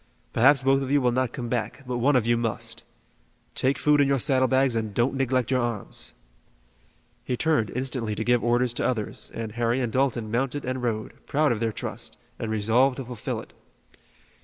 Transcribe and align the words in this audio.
Perhaps 0.33 0.63
both 0.63 0.81
of 0.81 0.89
you 0.89 0.99
will 0.99 1.11
not 1.11 1.31
come 1.31 1.47
back, 1.47 1.83
but 1.85 1.99
one 1.99 2.15
of 2.15 2.25
you 2.25 2.35
must. 2.35 2.83
Take 3.53 3.77
food 3.77 4.01
in 4.01 4.07
your 4.07 4.17
saddle 4.17 4.47
bags 4.47 4.75
and 4.75 4.95
don't 4.95 5.13
neglect 5.13 5.51
your 5.51 5.61
arms." 5.61 6.15
He 7.23 7.37
turned 7.37 7.69
instantly 7.69 8.15
to 8.15 8.23
give 8.23 8.43
orders 8.43 8.73
to 8.73 8.83
others 8.87 9.31
and 9.35 9.51
Harry 9.51 9.79
and 9.79 9.93
Dalton 9.93 10.31
mounted 10.31 10.65
and 10.65 10.81
rode, 10.81 11.23
proud 11.27 11.51
of 11.51 11.59
their 11.59 11.71
trust, 11.71 12.17
and 12.39 12.49
resolved 12.49 12.97
to 12.97 13.05
fulfill 13.05 13.41
it. 13.41 13.53